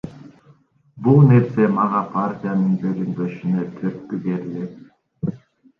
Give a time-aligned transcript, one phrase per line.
[1.07, 4.69] Бул нерсе мага партиянын бөлүнбөшүнө түрткү берди.